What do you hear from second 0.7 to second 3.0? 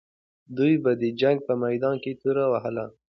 به د جنګ په میدان کې توره وهله.